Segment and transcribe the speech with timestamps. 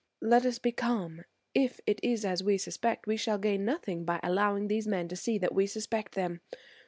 [0.23, 1.25] "Let us be calm.
[1.53, 5.15] If it is as we suspect, we shall gain nothing by allowing these men to
[5.15, 6.41] see that we suspect them.